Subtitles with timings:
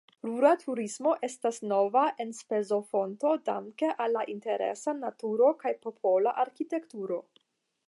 [0.27, 7.25] Rura turismo estas nova enspezofonto danke al la interesa naturo kaj popola arkitekturo.